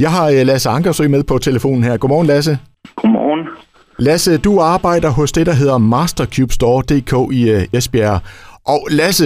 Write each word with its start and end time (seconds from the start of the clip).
Jeg 0.00 0.10
har 0.10 0.26
øh, 0.26 0.46
Lasse 0.46 0.68
Ankersø 0.68 1.08
med 1.08 1.22
på 1.24 1.38
telefonen 1.38 1.84
her. 1.84 1.96
Godmorgen, 1.96 2.26
Lasse. 2.26 2.58
Godmorgen. 2.96 3.48
Lasse, 3.98 4.38
du 4.38 4.60
arbejder 4.60 5.10
hos 5.10 5.32
det, 5.32 5.46
der 5.46 5.52
hedder 5.52 5.78
Mastercube.dk 5.78 7.34
i 7.38 7.50
øh, 7.50 7.78
Esbjerg. 7.78 8.20
Og 8.66 8.80
Lasse, 8.90 9.24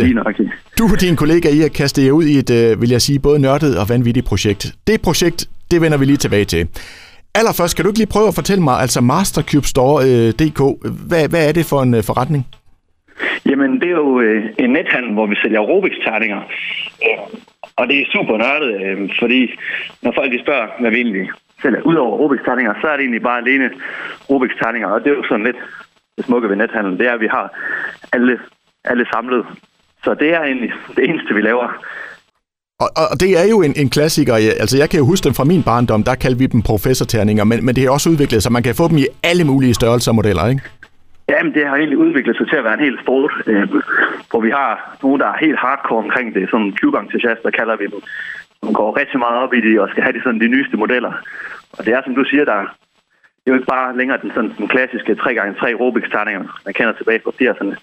du 0.78 0.84
og 0.84 1.00
din 1.00 1.16
kollega 1.16 1.48
I 1.48 1.58
har 1.58 1.68
kastet 1.68 2.06
jer 2.06 2.12
ud 2.12 2.24
i 2.24 2.38
et, 2.38 2.50
øh, 2.50 2.80
vil 2.80 2.90
jeg 2.90 3.02
sige, 3.02 3.18
både 3.18 3.38
nørdet 3.38 3.78
og 3.78 3.88
vanvittigt 3.88 4.26
projekt. 4.26 4.62
Det 4.86 5.00
projekt, 5.02 5.48
det 5.70 5.80
vender 5.80 5.98
vi 5.98 6.04
lige 6.04 6.16
tilbage 6.16 6.44
til. 6.44 6.68
Allerførst, 7.34 7.76
kan 7.76 7.84
du 7.84 7.90
ikke 7.90 7.98
lige 7.98 8.14
prøve 8.16 8.28
at 8.28 8.34
fortælle 8.34 8.62
mig, 8.64 8.80
altså 8.80 9.00
Mastercube.dk, 9.00 10.60
hvad, 11.08 11.28
hvad 11.28 11.48
er 11.48 11.52
det 11.52 11.64
for 11.70 11.82
en 11.82 12.02
forretning? 12.02 12.46
Jamen, 13.50 13.70
det 13.80 13.88
er 13.94 13.98
jo 14.04 14.20
øh, 14.20 14.44
en 14.58 14.70
nethandel, 14.70 15.12
hvor 15.12 15.26
vi 15.26 15.36
sælger 15.42 15.60
Rubik's-terninger. 15.60 16.40
Og 17.80 17.84
det 17.88 17.96
er 17.98 18.12
super 18.16 18.36
nørdet, 18.44 18.72
øh, 18.84 18.98
fordi 19.20 19.40
når 20.02 20.12
folk 20.18 20.30
de 20.32 20.42
spørger, 20.44 20.66
hvad 20.80 20.90
vi 20.90 20.96
egentlig 20.96 21.26
selv 21.62 21.74
er, 21.74 21.82
udover 21.90 22.14
Rubik's-terninger, 22.20 22.80
så 22.80 22.86
er 22.88 22.94
det 22.96 23.02
egentlig 23.04 23.22
bare 23.22 23.38
alene 23.44 23.68
Rubik's-terninger. 24.30 24.88
Og 24.94 25.00
det 25.00 25.08
er 25.10 25.16
jo 25.20 25.24
sådan 25.30 25.46
lidt 25.48 25.60
det 26.16 26.24
smukke 26.24 26.48
ved 26.48 26.56
nethandlen, 26.56 26.98
det 26.98 27.06
er, 27.06 27.14
at 27.14 27.20
vi 27.20 27.30
har 27.36 27.46
alle, 28.12 28.38
alle 28.84 29.04
samlet. 29.12 29.46
Så 30.04 30.14
det 30.14 30.34
er 30.34 30.42
egentlig 30.42 30.72
det 30.96 31.04
eneste, 31.08 31.34
vi 31.34 31.40
laver. 31.40 31.68
Og, 32.80 32.88
og 33.12 33.20
det 33.20 33.30
er 33.40 33.46
jo 33.50 33.62
en, 33.62 33.74
en 33.76 33.90
klassiker. 33.90 34.34
Altså, 34.34 34.76
jeg 34.78 34.90
kan 34.90 34.98
jo 34.98 35.06
huske 35.06 35.24
dem 35.24 35.34
fra 35.34 35.44
min 35.44 35.62
barndom, 35.62 36.02
der 36.02 36.14
kaldte 36.14 36.38
vi 36.38 36.46
dem 36.46 36.62
professorterninger, 36.62 37.44
men, 37.44 37.64
men 37.64 37.74
det 37.76 37.82
har 37.84 37.90
også 37.90 38.10
udviklet 38.10 38.42
sig. 38.42 38.52
Man 38.52 38.62
kan 38.62 38.74
få 38.74 38.88
dem 38.88 38.98
i 38.98 39.06
alle 39.22 39.44
mulige 39.44 39.74
størrelser 39.74 40.10
og 40.10 40.14
modeller, 40.14 40.46
ikke? 40.46 40.62
Jamen, 41.30 41.54
det 41.54 41.66
har 41.66 41.76
egentlig 41.76 41.98
udviklet 41.98 42.36
sig 42.36 42.48
til 42.48 42.56
at 42.56 42.64
være 42.64 42.74
en 42.78 42.86
helt 42.86 43.00
sport, 43.04 43.32
øh, 43.46 43.68
hvor 44.30 44.40
vi 44.46 44.50
har 44.50 44.96
nogen, 45.02 45.20
der 45.20 45.26
er 45.26 45.44
helt 45.46 45.58
hardcore 45.58 46.04
omkring 46.04 46.34
det. 46.34 46.50
Sådan 46.50 46.76
cube-entusiaster 46.80 47.50
kalder 47.58 47.76
vi 47.76 47.86
dem. 47.94 48.00
Som 48.62 48.74
går 48.74 48.96
rigtig 49.00 49.18
meget 49.18 49.38
op 49.44 49.54
i 49.54 49.60
det 49.60 49.80
og 49.80 49.88
skal 49.88 50.02
have 50.02 50.12
de, 50.16 50.22
sådan, 50.22 50.40
de 50.40 50.48
nyeste 50.54 50.76
modeller. 50.76 51.12
Og 51.78 51.84
det 51.84 51.92
er, 51.94 52.02
som 52.02 52.14
du 52.14 52.24
siger, 52.24 52.44
der 52.44 52.60
det 53.40 53.46
er 53.46 53.54
jo 53.54 53.60
ikke 53.60 53.74
bare 53.76 53.96
længere 53.96 54.18
den, 54.22 54.30
sådan, 54.34 54.54
den 54.58 54.68
klassiske 54.68 55.12
3x3 55.12 55.64
Rubik's 55.80 56.10
terninger, 56.14 56.44
man 56.64 56.74
kender 56.74 56.92
tilbage 56.92 57.20
fra 57.24 57.32
80'erne. 57.40 57.74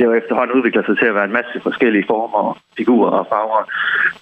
Det 0.00 0.06
jo 0.06 0.20
efterhånden 0.22 0.56
udviklet 0.56 0.86
sig 0.86 0.96
til 0.98 1.06
at 1.10 1.14
være 1.14 1.28
en 1.30 1.38
masse 1.38 1.60
forskellige 1.62 2.04
former, 2.12 2.58
figurer 2.78 3.10
og 3.10 3.26
farver. 3.32 3.62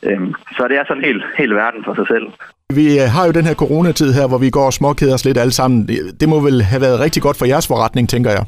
Øhm, 0.08 0.34
så 0.56 0.68
det 0.68 0.76
er 0.76 0.84
sådan 0.84 1.02
en 1.02 1.08
helt, 1.10 1.24
helt 1.40 1.54
verden 1.54 1.84
for 1.84 1.94
sig 1.94 2.06
selv. 2.12 2.26
Vi 2.78 2.86
øh, 3.02 3.06
har 3.14 3.24
jo 3.26 3.32
den 3.38 3.48
her 3.50 3.56
coronatid 3.62 4.10
her, 4.18 4.26
hvor 4.28 4.40
vi 4.44 4.50
går 4.50 4.66
og 4.70 4.72
småkeder 4.72 5.14
os 5.14 5.24
lidt 5.24 5.38
alle 5.38 5.56
sammen. 5.60 5.78
Det, 5.88 5.96
det 6.20 6.28
må 6.28 6.40
vel 6.48 6.62
have 6.62 6.82
været 6.86 7.00
rigtig 7.04 7.22
godt 7.22 7.38
for 7.38 7.46
jeres 7.52 7.68
forretning, 7.72 8.08
tænker 8.08 8.30
jeg. 8.30 8.44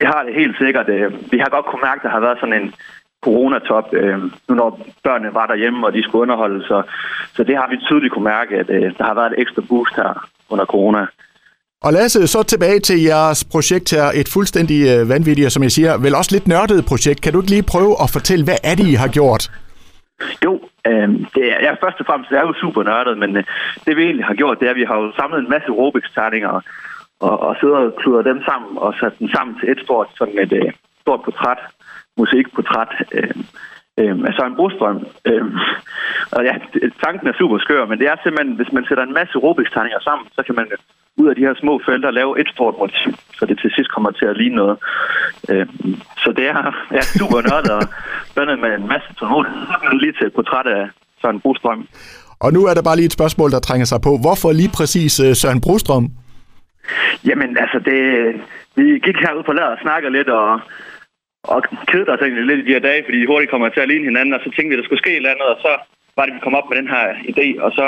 Det 0.00 0.08
har 0.12 0.22
det 0.26 0.34
helt 0.34 0.56
sikkert. 0.62 0.88
Øh, 0.88 1.12
Vi 1.32 1.38
har 1.38 1.48
godt 1.56 1.66
kunne 1.66 1.84
mærke, 1.88 2.00
at 2.00 2.06
der 2.06 2.14
har 2.16 2.20
været 2.26 2.38
sådan 2.40 2.58
en 2.62 2.68
coronatop, 3.26 3.86
øh, 4.00 4.18
nu 4.48 4.52
når 4.60 4.68
børnene 5.04 5.34
var 5.34 5.46
derhjemme, 5.46 5.86
og 5.86 5.92
de 5.92 6.02
skulle 6.02 6.22
underholde. 6.22 6.60
Så, 6.70 6.82
så 7.36 7.44
det 7.44 7.56
har 7.60 7.68
vi 7.70 7.76
tydeligt 7.76 8.12
kunne 8.12 8.30
mærke, 8.34 8.52
at 8.62 8.68
øh, 8.70 8.88
der 8.98 9.04
har 9.04 9.14
været 9.14 9.32
et 9.32 9.40
ekstra 9.42 9.62
boost 9.68 9.94
her 9.96 10.12
under 10.52 10.64
corona. 10.64 11.06
Og 11.86 11.92
Lasse, 11.92 12.26
så 12.26 12.42
tilbage 12.42 12.80
til 12.80 12.98
jeres 13.12 13.40
projekt 13.52 13.90
her. 13.96 14.06
Et 14.20 14.28
fuldstændig 14.36 14.78
øh, 14.92 15.08
vanvittigt, 15.14 15.52
som 15.52 15.62
jeg 15.62 15.72
siger, 15.78 15.92
vel 16.04 16.14
også 16.20 16.32
lidt 16.36 16.46
nørdet 16.54 16.84
projekt. 16.90 17.18
Kan 17.22 17.32
du 17.32 17.38
ikke 17.40 17.54
lige 17.54 17.70
prøve 17.74 17.92
at 18.04 18.08
fortælle, 18.16 18.44
hvad 18.48 18.60
er 18.70 18.74
det, 18.78 18.86
I 18.94 18.96
har 19.02 19.10
gjort? 19.18 19.42
Jo, 20.44 20.52
øh, 20.88 21.08
det 21.34 21.44
er, 21.52 21.58
ja, 21.66 21.70
først 21.84 22.00
og 22.00 22.06
fremmest 22.06 22.30
det 22.30 22.38
er 22.38 22.46
jo 22.50 22.54
super 22.64 22.82
nørdet, 22.90 23.18
men 23.22 23.30
øh, 23.36 23.44
det 23.84 23.96
vi 23.96 24.02
egentlig 24.02 24.26
har 24.30 24.34
gjort, 24.40 24.60
det 24.60 24.66
er, 24.66 24.74
at 24.74 24.80
vi 24.82 24.88
har 24.90 24.96
jo 25.02 25.06
samlet 25.18 25.38
en 25.40 25.52
masse 25.54 25.70
Rubik's-terninger 25.80 26.50
og, 26.56 26.62
og, 27.26 27.34
og 27.46 27.56
sidder 27.60 27.78
og 27.86 27.94
kluder 28.00 28.22
dem 28.30 28.38
sammen 28.48 28.70
og 28.84 28.90
sat 29.00 29.14
dem 29.18 29.28
sammen 29.36 29.52
til 29.58 29.68
et 29.72 29.80
stort, 29.84 30.08
sådan 30.18 30.38
et 30.44 30.52
øh, 30.60 30.72
stort 31.02 31.20
portræt, 31.24 31.60
musikportræt 32.18 32.92
øh, 33.16 33.34
øh, 34.00 34.14
af 34.28 34.32
Søren 34.36 34.56
Brostrøm. 34.58 35.06
Øh, 35.30 35.44
og 36.36 36.40
ja, 36.48 36.54
tanken 37.04 37.26
er 37.28 37.36
super 37.40 37.58
skør, 37.58 37.86
men 37.86 37.98
det 37.98 38.06
er 38.08 38.16
simpelthen, 38.16 38.56
hvis 38.58 38.72
man 38.72 38.84
sætter 38.88 39.04
en 39.04 39.18
masse 39.20 39.36
Rubik's-terninger 39.44 40.00
sammen, 40.08 40.26
så 40.36 40.42
kan 40.46 40.54
man 40.54 40.66
øh, 40.72 40.78
ud 41.16 41.28
af 41.28 41.34
de 41.34 41.46
her 41.46 41.54
små 41.54 41.80
felter 41.86 42.10
lave 42.10 42.40
et 42.40 42.48
stort 42.54 42.74
motiv, 42.78 43.12
så 43.38 43.46
det 43.46 43.58
til 43.58 43.70
sidst 43.76 43.90
kommer 43.94 44.10
til 44.10 44.26
at 44.26 44.36
ligne 44.36 44.56
noget. 44.56 44.76
Øh, 45.50 45.66
så 46.22 46.32
det 46.36 46.46
er 46.48 46.60
ja, 46.96 47.02
super 47.20 47.40
nørdet 47.48 47.70
og 47.78 47.82
blandet 48.34 48.58
med 48.58 48.70
en 48.78 48.88
masse 48.88 49.08
tålmodighed. 49.18 49.60
Lige 50.00 50.12
til 50.12 50.26
et 50.26 50.34
portræt 50.34 50.66
af 50.66 50.84
Søren 51.20 51.40
Brostrøm. 51.40 51.88
Og 52.44 52.52
nu 52.52 52.60
er 52.66 52.74
der 52.74 52.82
bare 52.82 52.96
lige 52.96 53.10
et 53.10 53.18
spørgsmål, 53.18 53.50
der 53.50 53.60
trænger 53.60 53.86
sig 53.92 54.00
på. 54.06 54.12
Hvorfor 54.24 54.52
lige 54.52 54.72
præcis 54.78 55.20
øh, 55.20 55.34
Søren 55.40 55.60
Brostrøm? 55.60 56.06
Jamen, 57.28 57.50
altså, 57.64 57.78
det, 57.88 57.98
vi 58.76 58.84
gik 59.06 59.18
herud 59.24 59.42
på 59.46 59.52
ladet 59.52 59.74
og 59.76 59.82
snakkede 59.82 60.12
lidt, 60.12 60.28
og, 60.28 60.60
og 61.54 61.62
kedede 61.90 62.12
os 62.14 62.20
egentlig 62.20 62.46
lidt 62.46 62.60
i 62.60 62.66
de 62.68 62.74
her 62.76 62.86
dage, 62.88 63.04
fordi 63.06 63.20
de 63.20 63.26
hurtigt 63.26 63.50
kommer 63.50 63.68
til 63.68 63.80
at 63.80 63.88
ligne 63.88 64.08
hinanden, 64.10 64.34
og 64.34 64.40
så 64.44 64.50
tænkte 64.50 64.68
vi, 64.68 64.74
at 64.74 64.80
der 64.80 64.88
skulle 64.88 65.04
ske 65.04 65.10
et 65.10 65.16
eller 65.16 65.34
andet, 65.34 65.48
og 65.54 65.58
så 65.66 65.72
var 66.16 66.24
det, 66.24 66.34
vi 66.34 66.44
kom 66.44 66.58
op 66.58 66.68
med 66.68 66.78
den 66.80 66.88
her 66.94 67.06
idé, 67.32 67.46
og 67.64 67.70
så 67.78 67.86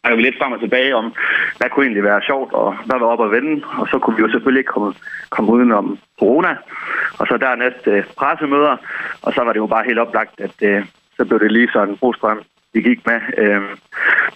snakkede 0.00 0.16
vi 0.16 0.22
lidt 0.22 0.38
frem 0.38 0.52
og 0.52 0.60
tilbage 0.60 0.96
om, 0.96 1.14
hvad 1.58 1.68
kunne 1.70 1.84
egentlig 1.84 2.04
være 2.04 2.22
sjovt, 2.22 2.52
og 2.52 2.76
hvad 2.86 2.98
var 2.98 3.06
op 3.06 3.24
at 3.24 3.30
vende, 3.30 3.64
og 3.80 3.88
så 3.90 3.98
kunne 3.98 4.16
vi 4.16 4.22
jo 4.22 4.30
selvfølgelig 4.30 4.60
ikke 4.60 4.74
komme, 4.76 4.94
komme 5.30 5.52
udenom 5.52 5.98
corona, 6.18 6.56
og 7.18 7.26
så 7.26 7.36
dernæst 7.36 7.86
øh, 7.86 8.04
pressemøder, 8.18 8.76
og 9.22 9.32
så 9.34 9.40
var 9.44 9.52
det 9.52 9.60
jo 9.60 9.66
bare 9.66 9.84
helt 9.84 9.98
oplagt, 9.98 10.40
at 10.40 10.56
øh, 10.62 10.84
så 11.16 11.24
blev 11.24 11.40
det 11.40 11.52
lige 11.52 11.70
sådan 11.72 11.96
Brostrøm, 11.96 12.40
vi 12.74 12.80
gik 12.82 13.06
med. 13.06 13.20
Øh, 13.38 13.62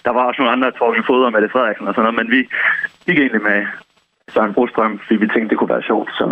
der 0.05 0.11
var 0.11 0.23
også 0.23 0.41
nogle 0.41 0.53
andre, 0.55 0.71
Torgen 0.71 1.03
Foder 1.03 1.29
med 1.29 1.41
det 1.41 1.51
Frederiksen 1.51 1.87
og 1.87 1.93
sådan 1.93 2.13
noget, 2.13 2.19
men 2.19 2.31
vi 2.35 2.41
gik 3.05 3.17
egentlig 3.17 3.41
med 3.41 3.65
Søren 4.33 4.53
Brostrøm, 4.53 4.99
fordi 4.99 5.15
vi 5.15 5.27
tænkte, 5.27 5.49
det 5.49 5.57
kunne 5.57 5.75
være 5.75 5.89
sjovt. 5.89 6.09
Så, 6.17 6.25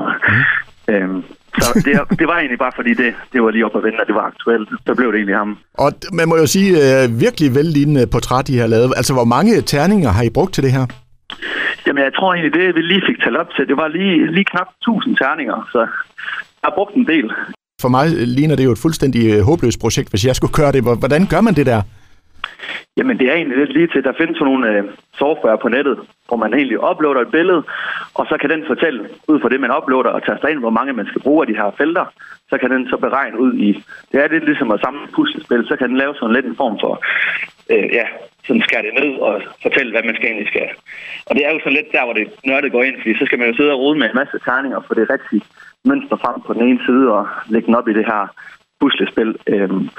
øhm, 0.90 1.24
så 1.60 1.82
det, 1.86 2.20
det 2.20 2.28
var 2.28 2.38
egentlig 2.38 2.60
bare, 2.60 2.72
fordi 2.76 2.94
det, 2.94 3.14
det 3.34 3.44
var 3.44 3.52
lige 3.52 3.66
op 3.66 3.76
at 3.76 3.84
vende, 3.84 3.98
og 4.02 4.08
det 4.08 4.16
var 4.16 4.22
aktuelt. 4.22 4.70
Så 4.88 4.96
blev 4.96 5.08
det 5.12 5.16
egentlig 5.18 5.36
ham. 5.36 5.58
Og 5.74 5.92
man 6.14 6.28
må 6.30 6.38
jo 6.38 6.46
sige, 6.48 6.70
øh, 7.04 7.20
virkelig 7.20 7.56
vellignende 7.56 8.08
portræt, 8.08 8.50
I 8.50 8.58
har 8.58 8.68
lavet. 8.68 8.94
Altså, 8.98 9.14
hvor 9.14 9.24
mange 9.36 9.62
terninger 9.62 10.10
har 10.10 10.24
I 10.24 10.30
brugt 10.30 10.54
til 10.54 10.64
det 10.64 10.72
her? 10.72 10.86
Jamen, 11.88 12.04
jeg 12.04 12.14
tror 12.14 12.34
egentlig, 12.34 12.54
det 12.60 12.76
vi 12.76 12.82
lige 12.82 13.04
fik 13.10 13.20
talt 13.24 13.38
op 13.38 13.50
til, 13.56 13.68
det 13.68 13.78
var 13.78 13.88
lige, 13.88 14.32
lige 14.32 14.46
knap 14.46 14.68
1000 14.82 15.16
terninger, 15.18 15.68
så 15.72 15.80
jeg 15.80 15.88
har 16.64 16.74
brugt 16.76 16.96
en 16.96 17.08
del. 17.08 17.32
For 17.82 17.90
mig 17.90 18.06
ligner 18.38 18.56
det 18.56 18.66
jo 18.66 18.72
et 18.72 18.78
fuldstændig 18.86 19.34
øh, 19.34 19.42
håbløst 19.42 19.80
projekt, 19.82 20.10
hvis 20.10 20.26
jeg 20.26 20.36
skulle 20.36 20.54
gøre 20.54 20.72
det. 20.72 20.82
Hvor- 20.84 20.96
Hvordan 20.96 21.28
gør 21.28 21.42
man 21.42 21.54
det 21.54 21.66
der? 21.66 21.82
Jamen, 22.98 23.18
det 23.20 23.28
er 23.30 23.34
egentlig 23.36 23.58
lidt 23.58 23.74
lige 23.74 23.88
til. 23.94 24.04
Der 24.04 24.14
findes 24.20 24.38
sådan 24.38 24.52
nogle 24.52 24.70
øh, 24.70 24.84
software 25.22 25.58
på 25.62 25.68
nettet, 25.68 25.98
hvor 26.28 26.38
man 26.44 26.54
egentlig 26.54 26.78
uploader 26.90 27.22
et 27.22 27.32
billede, 27.38 27.62
og 28.20 28.26
så 28.30 28.36
kan 28.42 28.50
den 28.50 28.64
fortælle 28.68 29.10
ud 29.28 29.40
fra 29.40 29.50
det, 29.50 29.60
man 29.62 29.76
uploader, 29.78 30.10
og 30.10 30.24
taster 30.24 30.48
ind, 30.48 30.60
hvor 30.60 30.76
mange 30.78 30.94
man 30.94 31.08
skal 31.08 31.22
bruge 31.22 31.42
af 31.44 31.48
de 31.48 31.60
her 31.62 31.72
felter. 31.78 32.06
Så 32.50 32.58
kan 32.58 32.72
den 32.72 32.88
så 32.90 32.98
beregne 32.98 33.40
ud 33.40 33.54
i... 33.54 33.70
Det 34.12 34.18
er 34.24 34.28
lidt 34.28 34.46
ligesom 34.46 34.72
at 34.72 34.82
samle 34.84 35.04
et 35.04 35.14
puslespil. 35.16 35.68
Så 35.68 35.76
kan 35.76 35.90
den 35.90 35.98
lave 35.98 36.16
sådan 36.16 36.36
lidt 36.36 36.46
en 36.46 36.56
form 36.62 36.78
for... 36.84 36.94
Øh, 37.74 37.88
ja, 38.00 38.06
sådan 38.46 38.62
skære 38.62 38.86
det 38.88 38.94
ned 39.02 39.12
og 39.28 39.42
fortælle, 39.66 39.92
hvad 39.92 40.04
man 40.04 40.16
skal 40.16 40.28
egentlig 40.28 40.48
skal. 40.48 40.70
Og 41.28 41.36
det 41.36 41.46
er 41.46 41.52
jo 41.54 41.60
så 41.64 41.70
lidt 41.70 41.92
der, 41.92 42.04
hvor 42.06 42.14
det 42.14 42.28
nørdet 42.46 42.72
går 42.72 42.84
ind, 42.84 42.98
fordi 43.02 43.14
så 43.20 43.26
skal 43.26 43.40
man 43.40 43.50
jo 43.50 43.56
sidde 43.56 43.74
og 43.76 43.80
rode 43.80 44.00
med 44.00 44.08
en 44.10 44.20
masse 44.22 44.38
tegninger 44.48 44.80
for 44.88 44.94
det 44.94 45.10
rigtige 45.14 45.44
mønster 45.90 46.18
frem 46.24 46.42
på 46.42 46.54
den 46.54 46.64
ene 46.70 46.82
side 46.88 47.06
og 47.18 47.28
lægge 47.54 47.66
den 47.66 47.76
op 47.76 47.88
i 47.88 47.94
det 47.94 48.06
her 48.06 48.22
puslespil. 48.82 49.32
Øhm, 49.54 49.90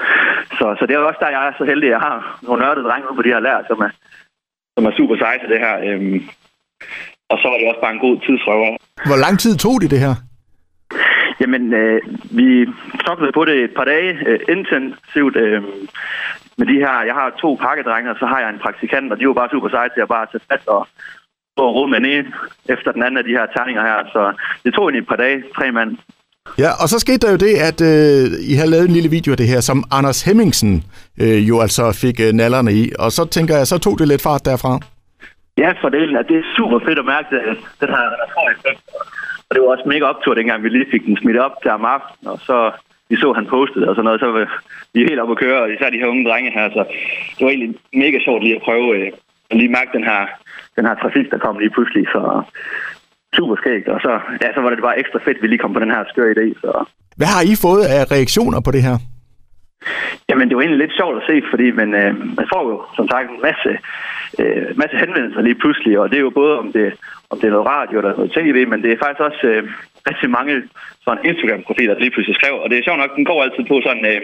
så, 0.57 0.65
så 0.77 0.83
det 0.85 0.93
er 0.93 0.99
jo 0.99 1.07
også 1.07 1.21
der, 1.23 1.35
jeg 1.37 1.47
er 1.47 1.53
så 1.57 1.65
heldig, 1.71 1.87
at 1.87 1.95
jeg 1.95 1.99
har 2.07 2.39
nogle 2.41 2.61
nørdede 2.63 2.87
drenge 2.87 3.07
ude 3.09 3.17
på 3.17 3.25
de 3.25 3.33
her 3.33 3.45
lærer, 3.47 3.63
som 3.67 3.79
er, 3.87 3.91
som 4.75 4.85
er 4.85 4.93
super 4.97 5.15
seje 5.17 5.39
til 5.39 5.49
det 5.53 5.59
her. 5.65 5.75
Øhm, 5.87 6.19
og 7.33 7.37
så 7.41 7.45
var 7.49 7.57
det 7.57 7.67
også 7.71 7.83
bare 7.85 7.95
en 7.97 8.05
god 8.07 8.15
tidsrøver. 8.25 8.69
Hvor 9.09 9.19
lang 9.25 9.35
tid 9.43 9.53
tog 9.65 9.75
det 9.81 9.91
det 9.93 9.99
her? 10.05 10.15
Jamen, 11.41 11.63
øh, 11.81 11.99
vi 12.39 12.47
knoklede 13.03 13.33
på 13.37 13.43
det 13.49 13.55
et 13.67 13.73
par 13.79 13.87
dage 13.93 14.11
øh, 14.29 14.39
intensivt. 14.55 15.35
Øh, 15.45 15.63
med 16.59 16.67
de 16.71 16.77
her, 16.83 16.95
jeg 17.09 17.15
har 17.19 17.27
to 17.43 17.49
pakkedrenge, 17.65 18.11
og 18.11 18.17
så 18.19 18.25
har 18.31 18.39
jeg 18.43 18.49
en 18.49 18.63
praktikant, 18.65 19.11
og 19.11 19.19
de 19.19 19.27
var 19.27 19.33
bare 19.33 19.53
super 19.53 19.69
seje 19.69 19.89
til 19.95 20.01
at 20.05 20.13
bare 20.15 20.25
tage 20.31 20.47
fat 20.51 20.67
og 20.67 20.81
stå 21.53 21.63
og 21.69 21.75
rode 21.75 21.89
med 21.91 21.99
ene 21.99 22.31
efter 22.73 22.91
den 22.91 23.03
anden 23.03 23.17
af 23.21 23.23
de 23.23 23.35
her 23.37 23.45
terninger 23.55 23.83
her. 23.89 23.99
Så 24.13 24.21
det 24.63 24.73
tog 24.73 24.83
egentlig 24.83 25.01
et 25.01 25.11
par 25.13 25.21
dage, 25.25 25.43
tre 25.57 25.71
mand. 25.71 25.91
Ja, 26.57 26.69
og 26.81 26.89
så 26.89 26.99
skete 26.99 27.17
der 27.17 27.31
jo 27.31 27.37
det, 27.37 27.53
at 27.69 27.79
øh, 27.91 28.51
I 28.51 28.53
har 28.53 28.65
lavet 28.65 28.85
en 28.85 28.95
lille 28.97 29.09
video 29.09 29.31
af 29.31 29.37
det 29.37 29.47
her, 29.47 29.61
som 29.61 29.83
Anders 29.91 30.21
Hemmingsen 30.21 30.83
øh, 31.21 31.49
jo 31.49 31.59
altså 31.59 31.91
fik 31.91 32.19
øh, 32.19 32.33
nallerne 32.33 32.73
i. 32.73 32.91
Og 32.99 33.11
så 33.11 33.25
tænker 33.25 33.57
jeg, 33.57 33.67
så 33.67 33.77
tog 33.77 33.99
det 33.99 34.07
lidt 34.07 34.21
fart 34.21 34.45
derfra. 34.45 34.79
Ja, 35.57 35.69
fordelen 35.81 36.15
er, 36.15 36.21
det 36.21 36.37
er 36.37 36.53
super 36.57 36.79
fedt 36.85 36.99
at 36.99 37.05
mærke, 37.05 37.27
at 37.35 37.57
den 37.81 37.89
her 37.89 38.03
effekt. 38.55 38.81
Og 39.47 39.51
det 39.53 39.61
var 39.61 39.69
også 39.75 39.87
mega 39.87 40.05
optur, 40.05 40.33
dengang 40.33 40.63
vi 40.63 40.69
lige 40.69 40.91
fik 40.91 41.05
den 41.05 41.17
smidt 41.17 41.37
op 41.37 41.55
der 41.63 41.71
om 41.71 41.85
aftenen, 41.85 42.27
og 42.33 42.39
så 42.39 42.71
vi 43.09 43.15
så, 43.15 43.33
han 43.33 43.47
postede 43.55 43.89
og 43.89 43.95
sådan 43.95 44.05
noget, 44.05 44.19
så 44.19 44.27
var 44.31 44.45
vi 44.93 44.99
helt 45.09 45.19
op 45.19 45.31
at 45.31 45.37
køre, 45.37 45.61
og 45.61 45.71
især 45.73 45.89
de 45.89 46.01
her 46.01 46.11
unge 46.13 46.29
drenge 46.29 46.51
her, 46.51 46.69
så 46.69 46.81
det 47.35 47.43
var 47.45 47.51
egentlig 47.51 47.75
mega 47.93 48.17
sjovt 48.25 48.43
lige 48.43 48.55
at 48.55 48.65
prøve 48.67 48.87
øh, 48.97 49.11
at 49.49 49.57
lige 49.57 49.75
mærke 49.77 49.91
den 49.97 50.03
her, 50.03 50.21
den 50.77 50.85
her 50.87 50.95
trafik, 50.95 51.31
der 51.31 51.37
kom 51.37 51.59
lige 51.59 51.73
pludselig, 51.75 52.05
så 52.15 52.21
super 53.37 53.55
skægt, 53.55 53.87
og 53.87 53.99
så, 54.05 54.11
ja, 54.41 54.47
så 54.53 54.59
var 54.61 54.69
det 54.69 54.87
bare 54.87 54.99
ekstra 54.99 55.19
fedt, 55.25 55.37
at 55.37 55.43
vi 55.43 55.47
lige 55.47 55.63
kom 55.63 55.73
på 55.73 55.79
den 55.79 55.91
her 55.91 56.03
skøre 56.11 56.31
idé, 56.35 56.45
så 56.61 56.85
Hvad 57.19 57.27
har 57.35 57.41
I 57.51 57.55
fået 57.65 57.83
af 57.95 58.11
reaktioner 58.15 58.61
på 58.65 58.71
det 58.71 58.83
her? 58.87 58.97
Jamen, 60.29 60.47
det 60.47 60.55
var 60.55 60.63
egentlig 60.63 60.83
lidt 60.83 60.97
sjovt 60.99 61.17
at 61.17 61.27
se, 61.29 61.35
fordi 61.51 61.67
man, 61.71 61.89
øh, 62.01 62.11
man 62.39 62.47
får 62.53 62.63
jo, 62.71 62.75
som 62.97 63.07
sagt, 63.11 63.29
en 63.29 63.41
masse, 63.49 63.71
øh, 64.41 64.77
masse 64.81 64.95
henvendelser 65.03 65.41
lige 65.41 65.61
pludselig, 65.61 65.99
og 65.99 66.09
det 66.09 66.17
er 66.17 66.27
jo 66.27 66.39
både, 66.41 66.53
om 66.63 66.67
det, 66.77 66.87
om 67.31 67.39
det 67.39 67.47
er 67.47 67.55
noget 67.55 67.71
radio 67.75 67.95
eller 67.97 68.15
noget 68.15 68.31
tv, 68.37 68.67
men 68.71 68.79
det 68.83 68.91
er 68.91 69.03
faktisk 69.03 69.23
også 69.29 69.43
øh, 69.51 69.63
rigtig 70.09 70.29
mange 70.37 70.53
sådan 71.05 71.25
Instagram-profiler, 71.29 71.93
der 71.93 72.03
lige 72.05 72.15
pludselig 72.15 72.35
skrev, 72.35 72.55
og 72.63 72.69
det 72.69 72.75
er 72.77 72.83
sjovt 72.83 73.01
nok, 73.03 73.15
den 73.15 73.25
går 73.29 73.43
altid 73.43 73.63
på 73.71 73.75
sådan, 73.87 74.05
øh, 74.11 74.21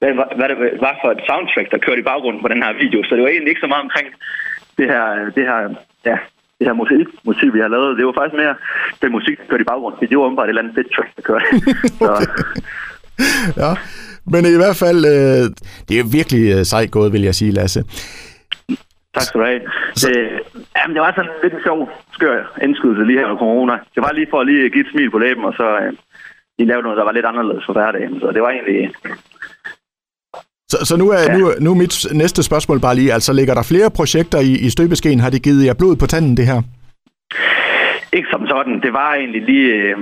hvad, 0.00 0.12
hvad, 0.38 0.48
det 0.48 0.58
var 0.86 0.94
for 1.02 1.10
et 1.10 1.22
soundtrack, 1.28 1.68
der 1.70 1.84
kørte 1.84 2.00
i 2.02 2.08
baggrunden 2.10 2.42
på 2.42 2.48
den 2.48 2.62
her 2.64 2.72
video, 2.82 2.98
så 3.02 3.10
det 3.14 3.22
var 3.22 3.28
egentlig 3.28 3.52
ikke 3.52 3.66
så 3.66 3.72
meget 3.72 3.86
omkring 3.86 4.08
det 4.78 4.86
her, 4.92 5.04
det 5.36 5.44
her, 5.50 5.58
ja, 6.10 6.16
det 6.58 6.66
her 6.68 6.76
musik, 6.82 7.06
musik, 7.30 7.50
vi 7.54 7.60
har 7.64 7.68
lavet, 7.68 7.98
det 7.98 8.06
var 8.06 8.18
faktisk 8.18 8.40
mere 8.42 8.54
den 9.02 9.12
musik, 9.12 9.36
der 9.38 9.48
kørte 9.50 9.64
i 9.64 9.70
baggrunden. 9.72 10.08
Det 10.10 10.18
var 10.18 10.24
åbenbart 10.24 10.46
et 10.46 10.48
eller 10.48 10.62
andet 10.62 10.76
fedt 10.78 10.92
track, 10.94 11.10
der 11.16 11.22
kørte. 11.22 11.46
Så, 12.00 12.10
Ja, 13.62 13.72
men 14.32 14.42
i 14.44 14.60
hvert 14.62 14.78
fald, 14.84 15.00
øh, 15.14 15.44
det 15.88 15.94
er 15.98 16.12
virkelig 16.18 16.44
øh, 16.54 16.64
sejt 16.72 16.90
gået, 16.90 17.12
vil 17.12 17.22
jeg 17.22 17.34
sige, 17.34 17.52
Lasse. 17.52 17.80
tak 19.14 19.22
skal 19.22 19.40
du 19.40 19.46
have. 19.46 19.60
Det, 19.94 20.14
jamen, 20.76 20.94
det 20.94 21.02
var 21.02 21.12
sådan 21.16 21.30
lidt 21.42 21.54
en 21.54 21.64
sjov, 21.66 21.90
skør 22.12 22.58
indskydelse 22.62 23.04
lige 23.04 23.18
her 23.18 23.26
under 23.26 23.38
corona. 23.38 23.72
Det 23.94 24.00
var 24.04 24.12
lige 24.12 24.30
for 24.30 24.40
at 24.40 24.46
lige 24.46 24.70
give 24.70 24.84
et 24.84 24.90
smil 24.92 25.10
på 25.10 25.18
læben, 25.18 25.44
og 25.44 25.54
så 25.60 25.66
øh, 25.82 25.92
lige 26.58 26.68
lave 26.68 26.82
noget, 26.82 26.98
der 26.98 27.04
var 27.04 27.12
lidt 27.12 27.26
anderledes 27.26 27.64
for 27.66 27.72
hverdagen. 27.72 28.20
Så 28.20 28.26
det 28.34 28.42
var 28.42 28.50
egentlig... 28.50 28.90
Så, 30.72 30.78
så 30.84 30.96
nu, 30.96 31.10
er, 31.10 31.20
ja. 31.20 31.36
nu, 31.36 31.52
nu 31.60 31.70
er 31.70 31.74
mit 31.84 32.06
næste 32.12 32.42
spørgsmål 32.42 32.80
bare 32.80 32.94
lige, 32.94 33.12
altså 33.12 33.32
ligger 33.32 33.54
der 33.54 33.62
flere 33.62 33.90
projekter 33.90 34.40
i, 34.50 34.52
i 34.66 34.70
støbeskeen? 34.70 35.20
Har 35.20 35.30
det 35.30 35.42
givet 35.42 35.66
jer 35.66 35.74
blod 35.74 35.96
på 35.96 36.06
tanden, 36.06 36.36
det 36.36 36.46
her? 36.46 36.62
Ikke 38.12 38.28
som 38.30 38.46
sådan. 38.46 38.80
Det 38.80 38.92
var 38.92 39.14
egentlig 39.14 39.42
lige... 39.42 39.72
Øh, 39.74 39.96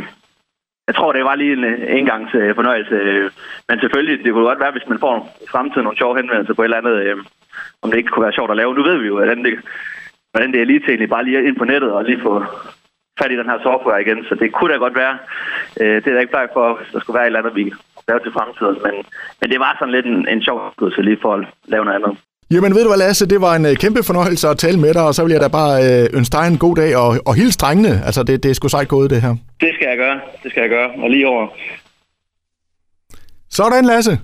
jeg 0.89 0.95
tror, 0.95 1.13
det 1.13 1.25
var 1.25 1.35
lige 1.35 1.53
en 1.59 1.65
øh, 1.65 1.99
engangs 1.99 2.35
øh, 2.35 2.55
fornøjelse. 2.55 2.95
Øh, 2.95 3.31
men 3.69 3.81
selvfølgelig, 3.81 4.25
det 4.25 4.33
kunne 4.33 4.51
godt 4.51 4.61
være, 4.65 4.75
hvis 4.77 4.89
man 4.89 4.99
får 5.05 5.15
i 5.45 5.49
fremtiden 5.53 5.85
nogle 5.85 5.99
sjove 5.99 6.17
henvendelser 6.19 6.55
på 6.55 6.63
et 6.63 6.67
eller 6.67 6.83
andet, 6.83 6.97
øh, 7.05 7.17
om 7.83 7.91
det 7.91 7.99
ikke 7.99 8.11
kunne 8.13 8.27
være 8.27 8.39
sjovt 8.39 8.51
at 8.51 8.57
lave. 8.57 8.75
Nu 8.75 8.83
ved 8.89 8.97
vi 8.99 9.07
jo, 9.07 9.15
hvordan 9.17 9.45
det, 9.45 9.55
hvordan 10.33 10.53
det 10.53 10.61
er 10.61 10.65
lige 10.71 10.81
til 10.81 10.89
egentlig 10.91 11.15
bare 11.15 11.25
lige 11.25 11.47
ind 11.49 11.57
på 11.59 11.65
nettet 11.65 11.91
og 11.93 12.05
lige 12.05 12.21
få 12.27 12.33
fat 13.21 13.33
i 13.33 13.39
den 13.41 13.51
her 13.51 13.59
software 13.69 14.03
igen. 14.05 14.19
Så 14.29 14.35
det 14.35 14.53
kunne 14.53 14.73
da 14.73 14.79
godt 14.79 14.97
være. 15.03 15.15
Øh, 15.81 15.97
Det 16.03 16.07
er 16.09 16.15
da 16.15 16.21
ikke 16.25 16.37
bare 16.39 16.49
for, 16.57 16.67
hvis 16.79 16.93
der 16.93 17.01
skulle 17.01 17.17
være 17.19 17.25
et 17.27 17.33
eller 17.33 17.43
andet, 17.43 17.57
vi 17.61 17.65
lave 18.09 18.21
til 18.21 18.33
fremtiden. 18.39 18.77
Men, 18.87 18.95
men 19.41 19.51
det 19.53 19.59
var 19.65 19.77
sådan 19.79 19.95
lidt 19.97 20.07
en, 20.07 20.29
en 20.29 20.43
sjov 20.47 20.59
udgivelse 20.67 21.03
lige 21.03 21.19
for 21.23 21.35
at 21.35 21.47
lave 21.75 21.85
noget 21.85 21.99
andet. 21.99 22.13
Jamen 22.51 22.75
ved 22.75 22.83
du 22.83 22.89
hvad, 22.91 22.99
Lasse, 22.99 23.29
det 23.29 23.41
var 23.41 23.55
en 23.55 23.67
kæmpe 23.85 24.03
fornøjelse 24.09 24.49
at 24.49 24.59
tale 24.59 24.79
med 24.81 24.95
dig, 24.95 25.05
og 25.09 25.15
så 25.15 25.23
vil 25.25 25.33
jeg 25.33 25.41
da 25.41 25.49
bare 25.61 25.75
øh, 25.87 26.19
ønske 26.19 26.33
dig 26.37 26.45
en 26.53 26.59
god 26.59 26.77
dag, 26.77 26.97
og, 26.97 27.09
og 27.29 27.35
hils 27.35 27.57
drengene. 27.57 27.93
Altså, 28.09 28.23
det, 28.23 28.43
det 28.43 28.51
er 28.51 28.55
sgu 28.55 28.69
sejt 28.69 28.89
gået, 28.89 29.11
det 29.11 29.23
her. 29.23 29.35
Det 29.61 29.75
skal 29.75 29.89
jeg 29.89 29.97
gøre. 29.97 30.21
Det 30.43 30.51
skal 30.51 30.61
jeg 30.61 30.71
gøre. 30.71 30.91
Og 31.03 31.11
lige 31.11 31.29
over. 31.29 31.49
Sådan, 33.51 33.85
Lasse. 33.85 34.21